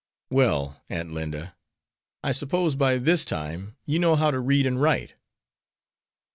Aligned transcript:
"Well, 0.31 0.81
Aunt 0.89 1.11
Linda, 1.13 1.55
I 2.23 2.31
suppose 2.31 2.75
by 2.75 2.97
this 2.97 3.23
time 3.23 3.75
you 3.85 3.99
know 3.99 4.15
how 4.15 4.31
to 4.31 4.39
read 4.39 4.65
and 4.65 4.81
write?" 4.81 5.13